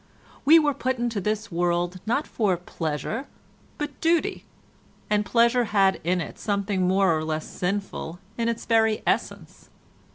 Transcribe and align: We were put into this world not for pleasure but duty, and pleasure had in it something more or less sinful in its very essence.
We 0.45 0.57
were 0.57 0.73
put 0.73 0.97
into 0.97 1.21
this 1.21 1.51
world 1.51 1.99
not 2.07 2.25
for 2.25 2.57
pleasure 2.57 3.27
but 3.77 4.01
duty, 4.01 4.45
and 5.11 5.23
pleasure 5.23 5.65
had 5.65 6.01
in 6.03 6.19
it 6.19 6.39
something 6.39 6.87
more 6.87 7.15
or 7.15 7.23
less 7.23 7.45
sinful 7.47 8.17
in 8.35 8.49
its 8.49 8.65
very 8.65 9.03
essence. 9.05 9.69